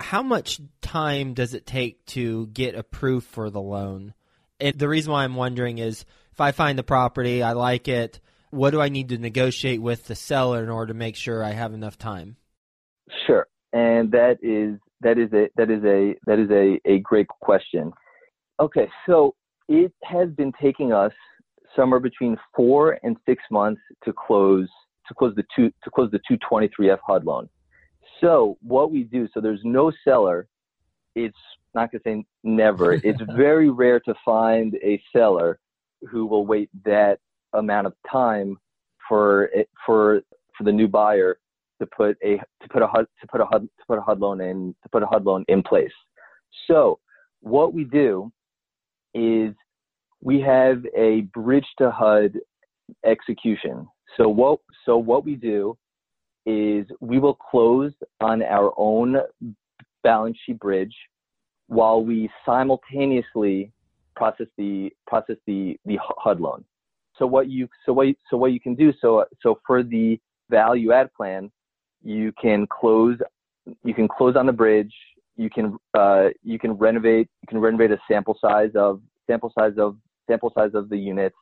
how 0.00 0.22
much 0.22 0.60
time 0.82 1.34
does 1.34 1.54
it 1.54 1.66
take 1.66 2.04
to 2.06 2.48
get 2.48 2.74
approved 2.74 3.26
for 3.26 3.48
the 3.48 3.60
loan? 3.60 4.14
And 4.60 4.76
the 4.76 4.88
reason 4.88 5.12
why 5.12 5.24
I'm 5.24 5.36
wondering 5.36 5.78
is 5.78 6.04
if 6.32 6.40
I 6.40 6.50
find 6.50 6.78
the 6.78 6.82
property, 6.82 7.42
I 7.42 7.52
like 7.52 7.86
it, 7.86 8.20
what 8.50 8.70
do 8.70 8.80
I 8.80 8.88
need 8.88 9.10
to 9.10 9.18
negotiate 9.18 9.80
with 9.80 10.06
the 10.06 10.14
seller 10.14 10.62
in 10.62 10.68
order 10.68 10.92
to 10.92 10.98
make 10.98 11.16
sure 11.16 11.44
I 11.44 11.52
have 11.52 11.74
enough 11.74 11.96
time? 11.96 12.36
Sure. 13.26 13.46
And 13.72 14.10
that 14.12 14.38
is 14.42 14.80
that 15.00 15.18
is 15.18 15.32
a 15.32 15.48
that 15.56 15.70
is 15.70 15.82
a 15.84 16.14
that 16.26 16.38
is 16.38 16.50
a, 16.50 16.80
a 16.90 16.98
great 17.00 17.28
question. 17.28 17.92
Okay, 18.60 18.88
so 19.06 19.34
it 19.68 19.92
has 20.02 20.28
been 20.30 20.52
taking 20.60 20.92
us 20.92 21.12
somewhere 21.76 22.00
between 22.00 22.36
four 22.56 22.98
and 23.02 23.16
six 23.26 23.42
months 23.50 23.80
to 24.04 24.12
close 24.12 24.68
to 25.06 25.14
close 25.14 25.34
the 25.36 25.44
two 25.54 25.70
to 25.84 25.90
close 25.90 26.10
the 26.10 26.20
223F 26.30 26.98
HUD 27.06 27.24
loan. 27.24 27.48
So 28.20 28.58
what 28.62 28.90
we 28.90 29.04
do, 29.04 29.28
so 29.32 29.40
there's 29.40 29.60
no 29.64 29.92
seller. 30.04 30.48
It's 31.14 31.36
not 31.74 31.92
gonna 31.92 32.02
say 32.04 32.24
never. 32.42 32.94
it's 33.04 33.22
very 33.36 33.70
rare 33.70 34.00
to 34.00 34.14
find 34.24 34.74
a 34.82 35.00
seller 35.14 35.58
who 36.10 36.26
will 36.26 36.46
wait 36.46 36.70
that 36.84 37.18
amount 37.52 37.86
of 37.86 37.94
time 38.10 38.56
for 39.08 39.44
it, 39.46 39.68
for 39.86 40.22
for 40.56 40.64
the 40.64 40.72
new 40.72 40.88
buyer 40.88 41.38
to 41.80 41.86
put 41.86 42.16
a 42.24 42.36
to 42.36 42.68
put 42.70 42.82
a 42.82 42.86
HUD 42.86 43.06
to 43.20 43.26
put 43.26 43.40
a 43.40 43.44
to 43.44 43.68
put 43.86 43.98
a 43.98 44.02
HUD 44.02 44.20
loan 44.20 44.40
in 44.40 44.74
to 44.82 44.88
put 44.90 45.02
a 45.02 45.06
HUD 45.06 45.24
loan 45.24 45.44
in 45.48 45.62
place. 45.62 45.92
So 46.66 46.98
what 47.40 47.72
we 47.72 47.84
do 47.84 48.32
is 49.14 49.54
we 50.20 50.40
have 50.40 50.84
a 50.96 51.22
bridge 51.34 51.66
to 51.78 51.90
HUD 51.90 52.38
execution. 53.04 53.86
So 54.16 54.28
what 54.28 54.60
so 54.84 54.96
what 54.98 55.24
we 55.24 55.36
do 55.36 55.76
is 56.46 56.86
we 57.00 57.18
will 57.18 57.34
close 57.34 57.92
on 58.20 58.42
our 58.42 58.72
own 58.76 59.16
balance 60.02 60.38
sheet 60.44 60.58
bridge 60.58 60.94
while 61.66 62.02
we 62.02 62.30
simultaneously 62.46 63.70
process 64.16 64.46
the 64.56 64.90
process 65.06 65.36
the 65.46 65.78
the 65.84 65.98
HUD 66.00 66.40
loan. 66.40 66.64
So 67.18 67.26
what 67.26 67.48
you 67.48 67.68
so 67.84 67.92
what 67.92 68.08
so 68.30 68.36
what 68.36 68.52
you 68.52 68.60
can 68.60 68.74
do 68.74 68.92
so 69.00 69.24
so 69.42 69.60
for 69.66 69.82
the 69.82 70.18
value 70.50 70.92
add 70.92 71.12
plan, 71.14 71.50
you 72.02 72.32
can 72.40 72.66
close 72.66 73.18
you 73.84 73.94
can 73.94 74.08
close 74.08 74.36
on 74.36 74.46
the 74.46 74.52
bridge. 74.52 74.92
You 75.36 75.50
can 75.50 75.76
uh, 75.94 76.28
you 76.42 76.58
can 76.58 76.72
renovate 76.72 77.28
you 77.42 77.48
can 77.48 77.58
renovate 77.58 77.90
a 77.90 77.98
sample 78.10 78.36
size 78.40 78.70
of 78.74 79.00
sample 79.26 79.52
size 79.58 79.74
of 79.78 79.96
sample 80.28 80.52
size 80.56 80.70
of 80.74 80.88
the 80.88 80.98
units, 80.98 81.36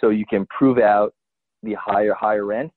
so 0.00 0.10
you 0.10 0.26
can 0.26 0.46
prove 0.46 0.78
out 0.78 1.14
the 1.62 1.74
higher 1.74 2.14
higher 2.14 2.44
rent, 2.44 2.72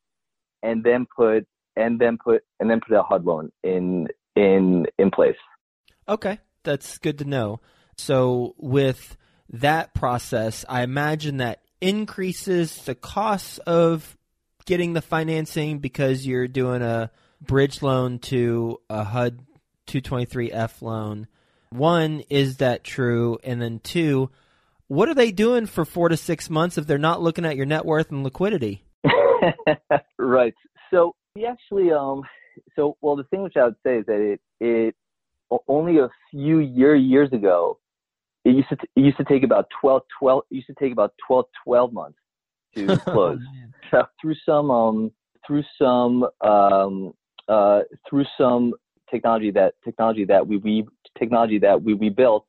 and 0.61 0.83
then 0.83 1.05
put 1.15 1.45
and 1.75 1.99
then 1.99 2.17
put 2.23 2.43
and 2.59 2.69
then 2.69 2.79
put 2.79 2.95
a 2.95 3.03
HUD 3.03 3.25
loan 3.25 3.51
in 3.63 4.07
in 4.35 4.85
in 4.97 5.11
place. 5.11 5.35
Okay, 6.07 6.39
that's 6.63 6.97
good 6.97 7.17
to 7.19 7.25
know. 7.25 7.59
So 7.97 8.55
with 8.57 9.17
that 9.49 9.93
process, 9.93 10.65
I 10.67 10.83
imagine 10.83 11.37
that 11.37 11.61
increases 11.81 12.77
the 12.85 12.95
cost 12.95 13.59
of 13.59 14.17
getting 14.63 14.93
the 14.93 15.01
financing 15.01 15.79
because 15.79 16.25
you're 16.25 16.47
doing 16.47 16.81
a 16.81 17.11
bridge 17.41 17.81
loan 17.81 18.19
to 18.19 18.79
a 18.89 19.03
HUD 19.03 19.39
223F 19.87 20.81
loan. 20.81 21.27
One, 21.69 22.23
is 22.29 22.57
that 22.57 22.83
true? 22.83 23.37
And 23.43 23.61
then 23.61 23.79
two, 23.79 24.29
what 24.87 25.09
are 25.09 25.15
they 25.15 25.31
doing 25.31 25.65
for 25.65 25.85
four 25.85 26.09
to 26.09 26.17
six 26.17 26.49
months 26.49 26.77
if 26.77 26.85
they're 26.85 26.97
not 26.97 27.21
looking 27.21 27.45
at 27.45 27.55
your 27.55 27.65
net 27.65 27.85
worth 27.85 28.11
and 28.11 28.23
liquidity? 28.23 28.83
right. 30.17 30.53
So 30.91 31.15
we 31.35 31.45
actually, 31.45 31.91
um, 31.91 32.23
so 32.75 32.95
well, 33.01 33.15
the 33.15 33.23
thing 33.23 33.41
which 33.41 33.57
I 33.57 33.65
would 33.65 33.75
say 33.83 33.97
is 33.97 34.05
that 34.05 34.19
it, 34.19 34.41
it 34.59 34.95
only 35.67 35.99
a 35.99 36.09
few 36.31 36.59
year 36.59 36.95
years 36.95 37.31
ago, 37.31 37.79
it 38.45 38.51
used 38.51 38.69
to 38.69 38.75
t- 38.75 38.87
it 38.95 39.01
used 39.01 39.17
to 39.17 39.23
take 39.23 39.43
about 39.43 39.67
12, 39.81 40.03
12 40.19 40.43
it 40.51 40.55
used 40.55 40.67
to 40.67 40.75
take 40.75 40.91
about 40.91 41.13
12, 41.27 41.45
12 41.63 41.93
months 41.93 42.17
to 42.75 42.97
close. 43.05 43.39
so 43.91 44.03
through 44.21 44.35
some 44.45 44.71
um 44.71 45.11
through 45.45 45.63
some 45.79 46.27
um 46.41 47.13
uh 47.47 47.81
through 48.09 48.25
some 48.37 48.73
technology 49.09 49.51
that 49.51 49.73
technology 49.83 50.25
that 50.25 50.45
we 50.45 50.57
we 50.57 50.85
technology 51.17 51.59
that 51.59 51.81
we 51.81 51.93
we 51.93 52.09
built, 52.09 52.45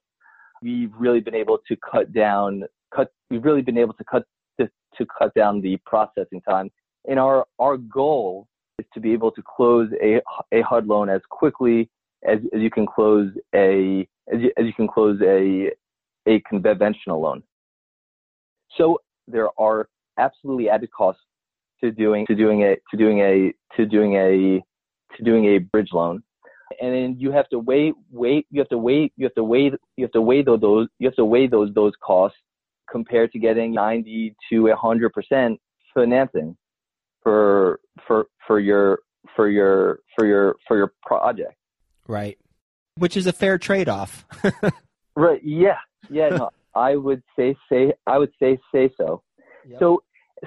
we've 0.62 0.92
really 0.98 1.20
been 1.20 1.34
able 1.34 1.58
to 1.68 1.76
cut 1.76 2.12
down 2.12 2.64
cut 2.94 3.12
we've 3.30 3.44
really 3.44 3.62
been 3.62 3.78
able 3.78 3.94
to 3.94 4.04
cut 4.04 4.24
to, 4.58 4.68
to 4.96 5.06
cut 5.18 5.34
down 5.34 5.60
the 5.60 5.76
processing 5.84 6.40
time. 6.48 6.70
And 7.08 7.18
our 7.18 7.46
our 7.58 7.76
goal 7.76 8.48
is 8.78 8.86
to 8.94 9.00
be 9.00 9.12
able 9.12 9.30
to 9.32 9.42
close 9.42 9.90
a 10.02 10.20
a 10.52 10.62
HUD 10.62 10.86
loan 10.86 11.08
as 11.08 11.20
quickly 11.30 11.90
as, 12.26 12.38
as 12.54 12.60
you 12.60 12.70
can 12.70 12.86
close 12.86 13.30
a 13.54 14.06
as 14.32 14.40
you, 14.40 14.50
as 14.56 14.64
you 14.64 14.72
can 14.72 14.88
close 14.88 15.20
a 15.22 15.70
a 16.26 16.40
conventional 16.48 17.20
loan. 17.20 17.42
So 18.76 19.00
there 19.28 19.48
are 19.58 19.88
absolutely 20.18 20.68
added 20.68 20.90
costs 20.90 21.22
to 21.82 21.90
doing 21.90 22.26
to 22.26 22.34
doing 22.34 22.62
a 22.62 22.76
to 22.90 22.96
doing 22.96 23.20
a 23.20 23.52
to 23.76 23.86
doing 23.86 24.14
a 24.14 24.62
to 25.16 25.22
doing 25.22 25.44
a 25.46 25.58
bridge 25.58 25.90
loan, 25.92 26.22
and 26.80 26.94
then 26.94 27.16
you 27.18 27.30
have 27.32 27.48
to 27.50 27.58
weigh 27.58 27.92
wait 28.10 28.46
you 28.50 28.60
have 28.60 28.68
to 28.68 28.78
weigh 28.78 29.10
you 29.16 29.24
have 29.24 29.34
to 29.34 29.44
weigh 29.44 29.72
you 29.96 30.04
have 30.04 30.12
to 30.12 30.20
weigh 30.20 30.42
those 30.42 30.88
you 30.98 31.06
have 31.06 31.16
to 31.16 31.24
weigh 31.24 31.46
those 31.46 31.72
those 31.74 31.92
costs 32.04 32.38
compared 32.90 33.32
to 33.32 33.38
getting 33.38 33.72
90 33.72 34.34
to 34.50 34.60
100 34.62 35.12
percent 35.12 35.60
financing 35.94 36.56
for 37.22 37.80
for 38.06 38.26
for 38.46 38.60
your 38.60 39.00
for 39.34 39.48
your 39.48 40.00
for 40.14 40.26
your 40.26 40.56
for 40.66 40.76
your 40.76 40.92
project. 41.04 41.54
Right. 42.06 42.38
Which 42.96 43.16
is 43.16 43.26
a 43.26 43.32
fair 43.32 43.58
trade 43.58 43.88
off. 43.88 44.24
right. 45.16 45.42
Yeah. 45.42 45.78
Yeah. 46.10 46.28
No, 46.28 46.50
I 46.74 46.96
would 46.96 47.22
say 47.36 47.56
say 47.70 47.92
I 48.06 48.18
would 48.18 48.32
say 48.40 48.58
say 48.72 48.90
so. 48.96 49.22
Yep. 49.68 49.80
So 49.80 50.02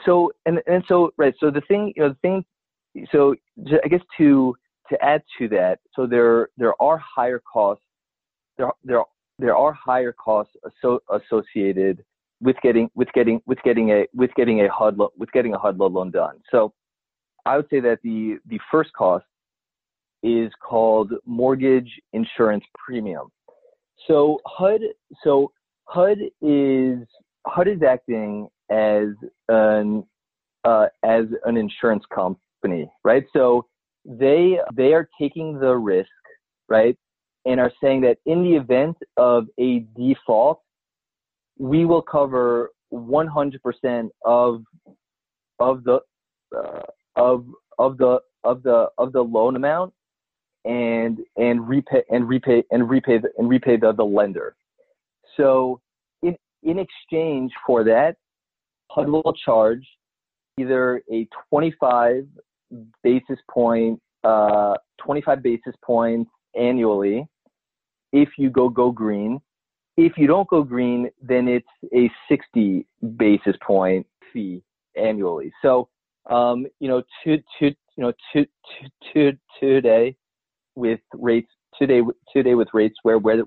so 0.06 0.32
and 0.46 0.60
and 0.68 0.84
so 0.88 1.12
right. 1.18 1.34
So 1.40 1.52
the 1.52 1.62
thing 1.62 1.94
you 1.96 2.04
know 2.04 2.10
the 2.10 2.16
thing. 2.16 2.46
So 3.12 3.36
I 3.84 3.88
guess 3.88 4.02
to 4.18 4.56
to 4.90 5.04
add 5.04 5.22
to 5.38 5.48
that, 5.50 5.80
so 5.96 6.08
there 6.08 6.50
there 6.58 6.74
are 6.82 6.98
higher 6.98 7.42
costs. 7.52 7.84
There 8.58 8.72
there 8.84 9.04
there 9.40 9.56
are 9.56 9.74
higher 9.74 10.12
costs 10.14 10.54
asso- 10.66 11.02
associated 11.12 12.04
with 12.42 12.56
getting 12.62 12.90
with 12.96 13.12
getting 13.14 13.42
with 13.46 13.60
getting 13.64 13.92
a 13.92 14.08
with 14.14 14.34
getting 14.36 14.62
a 14.62 14.70
HUD 14.70 14.98
lo- 14.98 15.14
with 15.18 15.32
getting 15.32 15.54
a 15.54 15.60
HUD 15.60 15.78
loan 15.78 16.12
done. 16.12 16.40
So 16.52 16.74
I 17.46 17.58
would 17.58 17.68
say 17.70 17.80
that 17.82 18.00
the 18.04 18.38
the 18.48 18.60
first 18.72 18.92
cost 18.94 19.26
is 20.24 20.52
called 20.62 21.14
mortgage 21.26 22.00
insurance 22.14 22.64
premium. 22.76 23.32
So 24.08 24.40
HUD 24.46 24.82
so 25.24 25.52
HUD 25.86 26.18
is 26.42 27.08
HUD 27.46 27.68
is 27.68 27.82
acting 27.88 28.48
as 28.70 29.10
an 29.50 30.06
uh, 30.64 30.88
as 31.04 31.26
an 31.46 31.58
insurance 31.58 32.04
company, 32.14 32.90
right? 33.04 33.26
So 33.34 33.66
they 34.06 34.60
they 34.74 34.94
are 34.94 35.10
taking 35.20 35.60
the 35.60 35.76
risk, 35.76 36.10
right, 36.68 36.98
and 37.46 37.60
are 37.60 37.72
saying 37.82 38.02
that 38.02 38.18
in 38.26 38.44
the 38.44 38.56
event 38.56 38.98
of 39.16 39.48
a 39.60 39.86
default, 39.98 40.62
we 41.58 41.86
will 41.86 42.02
cover 42.02 42.72
100% 42.94 44.10
of 44.26 44.64
of 45.60 45.84
the 45.84 46.00
uh, 46.56 46.82
of 47.16 47.46
of 47.80 47.98
the 47.98 48.20
of 48.44 48.64
the 48.64 48.90
of 48.98 49.12
the 49.14 49.22
loan 49.22 49.56
amount 49.56 49.94
and 50.66 51.20
and 51.38 51.68
repay 51.68 52.04
and 52.10 52.28
repay 52.28 52.64
and 52.72 52.90
repay 52.90 53.18
the, 53.18 53.30
and 53.38 53.50
repay 53.50 53.78
the, 53.78 53.94
the 53.94 54.04
lender. 54.04 54.56
So 55.36 55.82
in 56.22 56.36
in 56.64 56.80
exchange 56.80 57.52
for 57.66 57.84
that, 57.86 58.18
HUD 58.90 59.10
will 59.10 59.34
charge 59.46 59.86
either 60.58 61.02
a 61.12 61.28
25 61.50 62.28
basis 63.04 63.40
point 63.50 64.00
uh, 64.24 64.74
25 65.00 65.42
basis 65.42 65.76
points 65.84 66.30
annually 66.60 67.26
if 68.12 68.30
you 68.38 68.50
go 68.50 68.70
go 68.70 68.92
green. 68.92 69.40
If 69.96 70.14
you 70.18 70.28
don't 70.28 70.48
go 70.48 70.64
green, 70.64 71.10
then 71.22 71.48
it's 71.48 71.68
a 71.96 72.10
60 72.30 72.86
basis 73.18 73.56
point 73.62 74.06
fee 74.32 74.62
annually. 74.96 75.52
So 75.62 75.90
um, 76.30 76.68
you 76.80 76.88
know, 76.88 77.04
to 77.24 77.38
to 77.38 77.66
you 77.66 77.76
know 77.98 78.14
to 78.34 78.46
to 78.46 79.14
to 79.14 79.38
today 79.60 80.16
with 80.76 81.00
rates 81.14 81.52
today 81.80 82.02
today 82.34 82.56
with 82.56 82.68
rates 82.74 82.96
where 83.04 83.18
where 83.18 83.44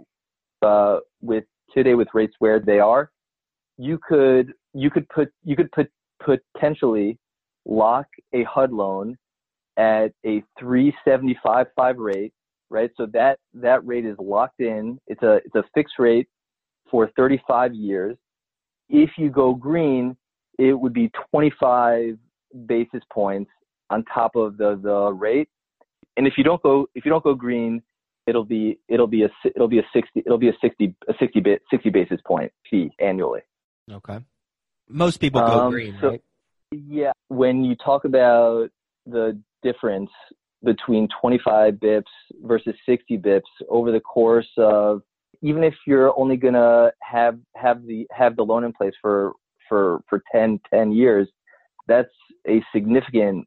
uh, 0.63 0.99
with 1.21 1.45
today 1.75 1.95
with 1.95 2.09
rates 2.15 2.35
where 2.39 2.59
they 2.59 2.81
are, 2.81 3.11
you 3.77 3.99
could 4.07 4.53
you 4.75 4.91
could 4.91 5.09
put 5.09 5.33
you 5.45 5.57
could 5.57 5.71
put 5.73 5.91
potentially 6.23 7.19
lock 7.67 8.07
a 8.35 8.45
HUD 8.45 8.73
loan 8.73 9.17
at 9.77 10.13
a 10.27 10.43
375 10.59 11.67
five 11.77 11.97
rate, 11.99 12.33
right? 12.69 12.91
So 12.97 13.07
that 13.13 13.39
that 13.55 13.85
rate 13.87 14.07
is 14.07 14.17
locked 14.19 14.61
in. 14.61 14.99
It's 15.07 15.23
a 15.23 15.37
it's 15.45 15.55
a 15.55 15.65
fixed 15.75 15.95
rate 15.99 16.29
for 16.91 17.11
35 17.17 17.75
years. 17.75 18.17
If 18.89 19.11
you 19.17 19.31
go 19.31 19.55
green, 19.55 20.17
it 20.59 20.79
would 20.79 20.93
be 20.93 21.11
25 21.31 22.19
basis 22.67 23.03
points 23.13 23.51
on 23.91 24.05
top 24.13 24.37
of 24.37 24.57
the 24.57 24.79
the 24.83 25.13
rate. 25.13 25.49
And 26.17 26.27
if 26.27 26.35
you 26.37 26.45
don't 26.45 26.63
go 26.63 26.87
if 26.95 27.05
you 27.05 27.11
don't 27.11 27.25
go 27.25 27.35
green, 27.35 27.83
it'll 28.27 28.45
be 28.45 28.79
it'll 28.89 29.07
be 29.07 29.25
a 29.25 29.31
it'll 29.45 29.69
be 29.69 29.79
a 29.79 29.87
60 29.93 30.23
it'll 30.25 30.39
be 30.39 30.49
a 30.49 30.57
60 30.61 30.95
a 31.09 31.15
60 31.19 31.41
bit 31.41 31.63
60 31.71 31.91
basis 31.91 32.21
point 32.27 32.53
fee 32.69 32.91
annually. 32.99 33.41
Okay. 33.91 34.19
Most 34.91 35.19
people 35.19 35.41
go 35.41 35.61
um, 35.61 35.71
green, 35.71 35.97
so, 36.01 36.11
right? 36.11 36.23
Yeah, 36.73 37.13
when 37.29 37.65
you 37.65 37.77
talk 37.77 38.05
about 38.05 38.71
the 39.07 39.41
difference 39.63 40.11
between 40.63 41.09
25 41.21 41.75
bips 41.75 42.03
versus 42.43 42.75
60 42.87 43.19
bips 43.19 43.43
over 43.69 43.93
the 43.93 44.01
course 44.01 44.49
of 44.59 45.03
even 45.43 45.65
if 45.65 45.75
you're 45.87 46.19
only 46.19 46.37
going 46.37 46.55
to 46.55 46.93
have 47.01 47.39
have 47.57 47.87
the 47.87 48.07
have 48.11 48.37
the 48.37 48.43
loan 48.43 48.65
in 48.65 48.73
place 48.73 48.93
for 49.01 49.33
for 49.69 50.01
for 50.09 50.23
10 50.33 50.61
10 50.73 50.93
years 50.93 51.29
that's 51.89 52.11
a 52.47 52.63
significant 52.75 53.47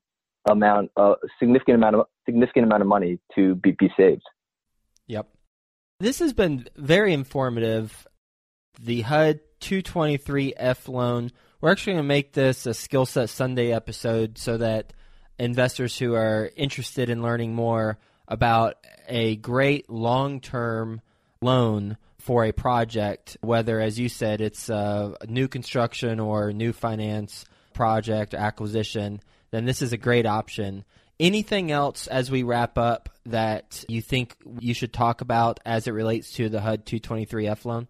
amount 0.49 0.91
a 0.97 1.13
significant 1.39 1.75
amount 1.75 1.95
of 1.95 2.05
significant 2.25 2.65
amount 2.65 2.81
of 2.81 2.87
money 2.87 3.19
to 3.35 3.55
be, 3.55 3.71
be 3.77 3.89
saved 3.95 4.23
yep 5.07 5.27
this 5.99 6.19
has 6.19 6.33
been 6.33 6.67
very 6.75 7.13
informative 7.13 8.07
the 8.81 9.01
HUD 9.01 9.39
223F 9.61 10.87
loan 10.87 11.31
we're 11.61 11.71
actually 11.71 11.93
going 11.93 12.03
to 12.03 12.07
make 12.07 12.33
this 12.33 12.65
a 12.65 12.73
skill 12.73 13.05
set 13.05 13.29
sunday 13.29 13.71
episode 13.71 14.37
so 14.37 14.57
that 14.57 14.91
investors 15.39 15.97
who 15.97 16.13
are 16.13 16.51
interested 16.55 17.09
in 17.09 17.21
learning 17.21 17.55
more 17.55 17.97
about 18.27 18.75
a 19.07 19.35
great 19.37 19.89
long 19.89 20.39
term 20.39 21.01
loan 21.41 21.97
for 22.19 22.45
a 22.45 22.53
project, 22.53 23.35
whether, 23.41 23.81
as 23.81 23.99
you 23.99 24.07
said, 24.07 24.39
it's 24.39 24.69
a 24.69 25.13
new 25.27 25.47
construction 25.49 26.21
or 26.21 26.53
new 26.53 26.71
finance 26.71 27.43
project 27.73 28.33
acquisition, 28.33 29.19
then 29.51 29.65
this 29.65 29.81
is 29.81 29.91
a 29.91 29.97
great 29.97 30.25
option. 30.25 30.85
Anything 31.19 31.69
else 31.69 32.07
as 32.07 32.31
we 32.31 32.43
wrap 32.43 32.77
up 32.77 33.09
that 33.25 33.83
you 33.89 34.01
think 34.01 34.37
you 34.59 34.73
should 34.73 34.93
talk 34.93 35.19
about 35.21 35.59
as 35.65 35.85
it 35.85 35.91
relates 35.91 36.31
to 36.33 36.47
the 36.47 36.61
HUD 36.61 36.85
223F 36.85 37.65
loan? 37.65 37.87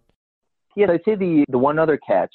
Yeah, 0.76 0.90
I'd 0.90 1.00
say 1.04 1.14
the, 1.14 1.44
the 1.48 1.58
one 1.58 1.78
other 1.78 1.96
catch, 1.96 2.34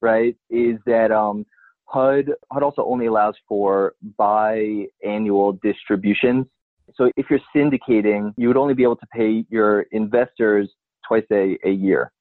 right, 0.00 0.36
is 0.48 0.78
that 0.86 1.10
um, 1.10 1.44
HUD, 1.84 2.30
HUD 2.52 2.62
also 2.62 2.84
only 2.84 3.06
allows 3.06 3.34
for 3.48 3.94
biannual 4.18 5.60
distributions. 5.60 6.46
So 6.94 7.10
if 7.16 7.26
you're 7.30 7.40
syndicating, 7.54 8.32
you 8.36 8.48
would 8.48 8.56
only 8.56 8.74
be 8.74 8.82
able 8.82 8.96
to 8.96 9.06
pay 9.12 9.44
your 9.48 9.82
investors 9.92 10.70
twice 11.06 11.24
a, 11.32 11.58
a 11.64 11.70
year. 11.70 12.12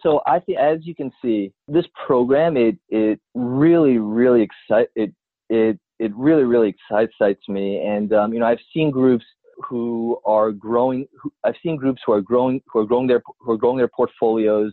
So 0.00 0.20
I 0.26 0.40
think, 0.40 0.58
as 0.58 0.78
you 0.82 0.94
can 0.94 1.12
see, 1.22 1.52
this 1.68 1.84
program 2.06 2.56
it 2.56 2.76
it 2.88 3.20
really 3.34 3.98
really 3.98 4.42
excite 4.42 4.88
it 4.96 5.12
it 5.48 5.78
it 6.00 6.12
really 6.16 6.42
really 6.42 6.74
excites 6.90 7.48
me. 7.48 7.80
And 7.86 8.12
um, 8.12 8.32
you 8.32 8.40
know, 8.40 8.46
I've 8.46 8.58
seen 8.74 8.90
groups 8.90 9.24
who 9.68 10.18
are 10.26 10.50
growing. 10.50 11.06
Who, 11.22 11.32
I've 11.44 11.54
seen 11.62 11.76
groups 11.76 12.02
who 12.04 12.12
are 12.12 12.20
growing 12.20 12.60
who 12.66 12.80
are 12.80 12.84
growing 12.84 13.06
their 13.06 13.22
who 13.38 13.52
are 13.52 13.56
growing 13.56 13.78
their 13.78 13.88
portfolios, 13.88 14.72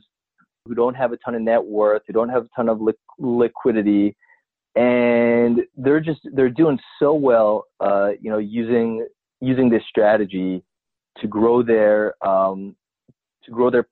who 0.70 0.76
don't 0.76 0.96
have 0.96 1.12
a 1.12 1.18
ton 1.18 1.36
of 1.36 1.42
net 1.42 1.64
worth, 1.64 2.04
who 2.08 2.14
don't 2.14 2.30
have 2.30 2.46
a 2.46 2.50
ton 2.56 2.70
of 2.70 2.80
li- 2.80 2.94
liquidity, 3.18 4.16
and 4.76 5.62
they're 5.76 6.00
just 6.00 6.22
they're 6.34 6.50
doing 6.50 6.80
so 7.00 7.14
well, 7.14 7.66
uh, 7.80 8.12
you 8.22 8.30
know, 8.30 8.38
using 8.38 9.06
using 9.42 9.70
this 9.70 9.84
strategy 9.90 10.64
to 11.18 11.28
grow 11.28 11.64
their 11.64 12.14
um, 12.26 12.76
to 13.44 13.52
grow 13.52 13.70
their 13.70 13.88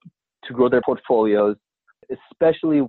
to 0.46 0.54
grow 0.54 0.70
their 0.70 0.82
portfolios. 0.82 1.58
especially 2.32 2.82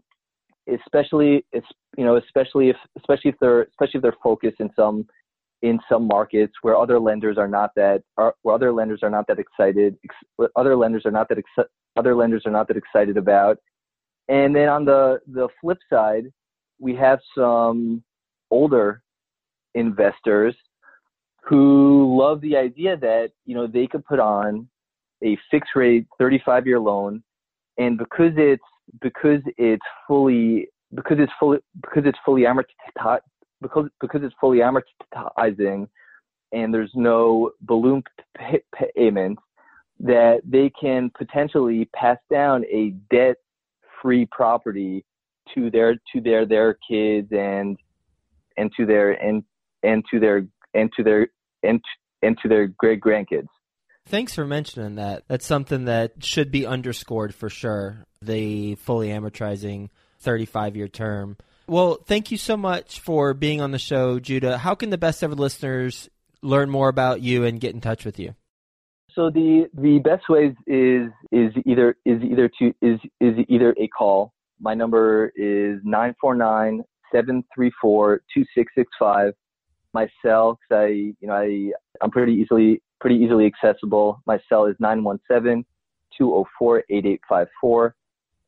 especially 0.72 1.44
it's 1.52 1.66
you 1.96 2.04
know 2.04 2.16
especially 2.16 2.68
if 2.68 2.76
especially 2.98 3.30
if 3.30 3.36
they're 3.40 3.62
especially 3.62 3.98
if 3.98 4.02
they're 4.02 4.16
focused 4.22 4.60
in 4.60 4.70
some 4.76 5.06
in 5.62 5.80
some 5.88 6.06
markets 6.06 6.52
where 6.62 6.76
other 6.76 7.00
lenders 7.00 7.36
are 7.36 7.48
not 7.48 7.70
that 7.74 8.02
are, 8.16 8.34
where 8.42 8.54
other 8.54 8.72
lenders 8.72 9.00
are 9.02 9.10
not 9.10 9.26
that 9.26 9.38
excited 9.38 9.96
ex, 10.04 10.14
other 10.56 10.76
lenders 10.76 11.04
are 11.04 11.10
not 11.10 11.28
that 11.28 11.38
ex, 11.38 11.68
other 11.96 12.14
lenders 12.14 12.42
are 12.46 12.52
not 12.52 12.68
that 12.68 12.76
excited 12.76 13.16
about 13.16 13.58
and 14.28 14.54
then 14.54 14.68
on 14.68 14.84
the 14.84 15.20
the 15.28 15.48
flip 15.60 15.78
side 15.90 16.32
we 16.78 16.94
have 16.94 17.18
some 17.36 18.02
older 18.50 19.02
investors 19.74 20.54
who 21.44 22.16
love 22.18 22.40
the 22.40 22.56
idea 22.56 22.96
that 22.96 23.30
you 23.46 23.54
know 23.54 23.66
they 23.66 23.86
could 23.86 24.04
put 24.04 24.18
on 24.20 24.68
a 25.22 25.36
fixed 25.50 25.70
rate 25.74 26.06
35 26.18 26.66
year 26.66 26.78
loan. 26.78 27.22
And 27.78 27.96
because 27.98 28.32
it's 28.36 28.62
because 29.00 29.40
it's 29.56 29.84
fully 30.06 30.68
because 30.94 31.18
it's 31.20 31.32
fully 31.38 31.58
because 31.82 32.04
it's 32.06 32.18
fully 32.24 32.42
amortized 32.42 33.20
because 33.60 33.88
because 34.00 34.22
it's 34.22 34.34
fully 34.40 34.58
amortizing 34.58 35.88
and 36.52 36.72
there's 36.72 36.90
no 36.94 37.50
balloon 37.62 38.02
payment 38.96 39.38
that 40.00 40.40
they 40.44 40.70
can 40.80 41.10
potentially 41.16 41.88
pass 41.94 42.16
down 42.30 42.64
a 42.66 42.90
debt 43.10 43.36
free 44.02 44.26
property 44.30 45.04
to 45.54 45.70
their 45.70 45.94
to 46.12 46.20
their 46.20 46.46
their 46.46 46.76
kids 46.88 47.28
and 47.30 47.76
and 48.56 48.70
to 48.76 48.86
their 48.86 49.12
and 49.12 49.42
and 49.82 50.04
to 50.12 50.20
their 50.20 50.46
and 50.74 50.90
to 50.96 51.02
their 51.02 51.28
and 51.62 51.80
and 52.22 52.36
to 52.42 52.48
their 52.48 52.66
great 52.66 53.00
grandkids 53.00 53.48
Thanks 54.08 54.34
for 54.34 54.46
mentioning 54.46 54.94
that. 54.94 55.24
That's 55.28 55.44
something 55.44 55.84
that 55.84 56.24
should 56.24 56.50
be 56.50 56.64
underscored 56.64 57.34
for 57.34 57.50
sure. 57.50 58.06
The 58.22 58.76
fully 58.76 59.08
amortizing 59.08 59.90
35 60.20 60.76
year 60.76 60.88
term. 60.88 61.36
Well, 61.66 61.98
thank 62.06 62.30
you 62.30 62.38
so 62.38 62.56
much 62.56 63.00
for 63.00 63.34
being 63.34 63.60
on 63.60 63.70
the 63.70 63.78
show, 63.78 64.18
Judah. 64.18 64.56
How 64.56 64.74
can 64.74 64.88
the 64.88 64.96
best 64.96 65.22
ever 65.22 65.34
listeners 65.34 66.08
learn 66.40 66.70
more 66.70 66.88
about 66.88 67.20
you 67.20 67.44
and 67.44 67.60
get 67.60 67.74
in 67.74 67.82
touch 67.82 68.06
with 68.06 68.18
you? 68.18 68.34
So 69.18 69.30
the 69.30 69.66
the 69.74 69.98
best 69.98 70.28
ways 70.28 70.54
is 70.68 71.10
is 71.32 71.52
either 71.66 71.96
is 72.04 72.22
either 72.22 72.48
to 72.60 72.72
is 72.80 73.00
is 73.20 73.34
either 73.48 73.74
a 73.76 73.88
call. 73.88 74.32
My 74.60 74.74
number 74.74 75.32
is 75.34 75.80
949 75.82 76.84
734 77.12 78.22
2665 78.32 79.34
my 79.92 80.08
cell 80.24 80.58
because 80.70 80.84
I, 80.84 80.86
you 80.86 81.16
know, 81.22 81.32
I, 81.34 81.72
I'm 82.00 82.12
pretty 82.12 82.32
easily, 82.34 82.80
pretty 83.00 83.16
easily 83.16 83.46
accessible. 83.46 84.22
My 84.26 84.38
cell 84.48 84.66
is 84.66 84.76
917-204-8854. 86.20 87.92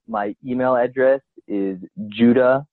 My 0.06 0.37
email 0.46 0.76
address 0.76 1.20
is 1.48 1.78
Judah, 2.09 2.64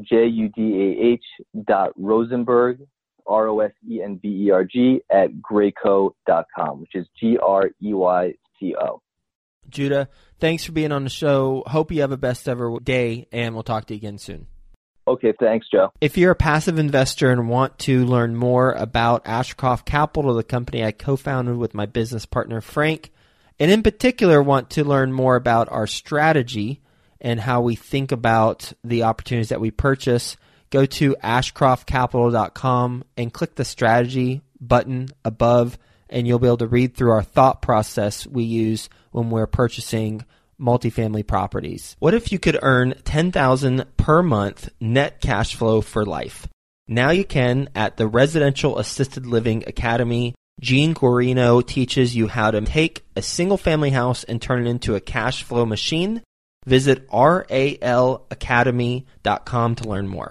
J-U-D-A-H 0.00 1.24
dot 1.66 1.92
Rosenberg, 1.96 2.80
R-O-S-E-N-B-E-R-G 3.28 5.00
at 5.10 5.30
greyco.com, 5.40 6.80
which 6.80 6.94
is 6.94 7.06
G-R-E-Y-C-O. 7.20 9.02
Judah, 9.68 10.08
thanks 10.38 10.64
for 10.64 10.72
being 10.72 10.92
on 10.92 11.04
the 11.04 11.10
show. 11.10 11.62
Hope 11.66 11.92
you 11.92 12.00
have 12.00 12.12
a 12.12 12.16
best 12.16 12.48
ever 12.48 12.78
day, 12.82 13.26
and 13.32 13.54
we'll 13.54 13.62
talk 13.62 13.86
to 13.86 13.94
you 13.94 13.98
again 13.98 14.18
soon. 14.18 14.46
Okay, 15.06 15.32
thanks, 15.40 15.66
Joe. 15.72 15.90
If 16.02 16.18
you're 16.18 16.32
a 16.32 16.36
passive 16.36 16.78
investor 16.78 17.30
and 17.30 17.48
want 17.48 17.78
to 17.80 18.04
learn 18.04 18.36
more 18.36 18.72
about 18.72 19.26
Ashcroft 19.26 19.86
Capital, 19.86 20.34
the 20.34 20.42
company 20.42 20.84
I 20.84 20.92
co 20.92 21.16
founded 21.16 21.56
with 21.56 21.74
my 21.74 21.86
business 21.86 22.26
partner 22.26 22.60
Frank, 22.60 23.10
and 23.58 23.70
in 23.70 23.82
particular 23.82 24.42
want 24.42 24.70
to 24.70 24.84
learn 24.84 25.12
more 25.12 25.36
about 25.36 25.70
our 25.70 25.86
strategy 25.86 26.82
and 27.20 27.40
how 27.40 27.62
we 27.62 27.74
think 27.74 28.12
about 28.12 28.72
the 28.84 29.02
opportunities 29.04 29.48
that 29.48 29.62
we 29.62 29.70
purchase, 29.70 30.36
go 30.70 30.86
to 30.86 31.16
ashcroftcapital.com 31.22 33.04
and 33.16 33.32
click 33.32 33.54
the 33.54 33.64
strategy 33.64 34.42
button 34.60 35.08
above, 35.24 35.78
and 36.08 36.26
you'll 36.26 36.38
be 36.38 36.46
able 36.46 36.56
to 36.58 36.66
read 36.66 36.94
through 36.94 37.12
our 37.12 37.22
thought 37.22 37.62
process 37.62 38.26
we 38.26 38.44
use 38.44 38.88
when 39.10 39.30
we're 39.30 39.46
purchasing 39.46 40.24
multifamily 40.60 41.26
properties. 41.26 41.96
What 41.98 42.12
if 42.14 42.32
you 42.32 42.38
could 42.38 42.58
earn 42.62 42.94
10,000 43.04 43.84
per 43.96 44.22
month 44.22 44.70
net 44.80 45.20
cash 45.20 45.54
flow 45.54 45.80
for 45.80 46.04
life? 46.04 46.48
Now 46.86 47.10
you 47.10 47.24
can 47.24 47.68
at 47.74 47.96
the 47.96 48.06
Residential 48.06 48.78
Assisted 48.78 49.26
Living 49.26 49.64
Academy. 49.66 50.34
Gene 50.60 50.94
Guarino 50.94 51.64
teaches 51.64 52.16
you 52.16 52.26
how 52.26 52.50
to 52.50 52.60
take 52.62 53.04
a 53.14 53.22
single 53.22 53.58
family 53.58 53.90
house 53.90 54.24
and 54.24 54.42
turn 54.42 54.66
it 54.66 54.70
into 54.70 54.96
a 54.96 55.00
cash 55.00 55.44
flow 55.44 55.64
machine. 55.64 56.20
Visit 56.66 57.08
ralacademy.com 57.08 59.74
to 59.76 59.88
learn 59.88 60.08
more. 60.08 60.26